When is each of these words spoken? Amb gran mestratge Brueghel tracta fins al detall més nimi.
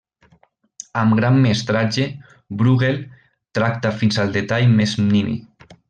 Amb 1.01 1.17
gran 1.19 1.37
mestratge 1.43 2.07
Brueghel 2.63 2.99
tracta 3.59 3.93
fins 4.03 4.19
al 4.25 4.35
detall 4.39 4.75
més 4.81 4.99
nimi. 5.13 5.39